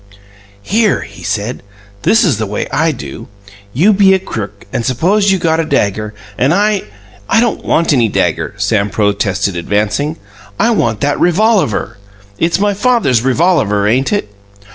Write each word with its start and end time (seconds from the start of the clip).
"Here," 0.63 1.01
he 1.01 1.21
said, 1.21 1.61
"this 2.01 2.23
is 2.23 2.39
the 2.39 2.47
way 2.47 2.67
I 2.71 2.91
do: 2.91 3.27
You 3.71 3.93
be 3.93 4.15
a 4.15 4.19
crook; 4.19 4.65
and 4.73 4.83
suppose 4.83 5.31
you 5.31 5.37
got 5.37 5.59
a 5.59 5.63
dagger, 5.63 6.15
and 6.39 6.55
I" 6.55 6.85
"I 7.29 7.39
don't 7.39 7.63
want 7.63 7.93
any 7.93 8.07
dagger," 8.09 8.55
Sam 8.57 8.89
protested, 8.89 9.55
advancing. 9.55 10.17
"I 10.59 10.71
want 10.71 11.01
that 11.01 11.19
revolaver. 11.19 11.97
It's 12.39 12.59
my 12.59 12.73
father's 12.73 13.21
revolaver, 13.21 13.87
ain't 13.87 14.11
it?" 14.11 14.29